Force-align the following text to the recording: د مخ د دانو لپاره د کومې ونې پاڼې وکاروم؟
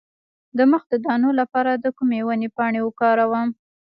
د 0.57 0.59
مخ 0.71 0.83
د 0.91 0.93
دانو 1.05 1.29
لپاره 1.39 1.71
د 1.83 1.85
کومې 1.97 2.19
ونې 2.27 2.49
پاڼې 2.57 2.81
وکاروم؟ 2.83 3.49